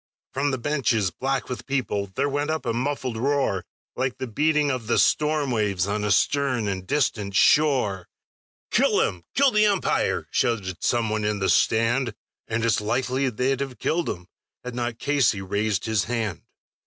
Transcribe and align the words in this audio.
From 0.33 0.49
the 0.49 0.57
benches, 0.57 1.11
black 1.11 1.47
with 1.47 1.67
people, 1.67 2.07
there 2.15 2.27
went 2.27 2.49
up 2.49 2.65
a 2.65 2.73
muffled 2.73 3.17
roar, 3.17 3.63
Like 3.95 4.17
the 4.17 4.25
beating 4.25 4.71
of 4.71 4.87
the 4.87 4.97
storm 4.97 5.51
waves 5.51 5.85
on 5.85 6.03
a 6.03 6.09
stern 6.09 6.67
and 6.67 6.87
distant 6.87 7.35
shore; 7.35 8.07
"Kill 8.71 8.99
him! 9.01 9.25
Kill 9.35 9.51
the 9.51 9.67
umpire!" 9.67 10.27
shouted 10.31 10.83
some 10.83 11.11
one 11.11 11.23
in 11.23 11.37
the 11.37 11.49
stand. 11.49 12.15
And 12.47 12.65
it's 12.65 12.81
likely 12.81 13.29
they'd 13.29 13.59
have 13.59 13.77
killed 13.77 14.09
him 14.09 14.25
had 14.63 14.73
not 14.73 14.97
Casey 14.97 15.39
raised 15.43 15.85
his 15.85 16.05
hand. 16.05 16.41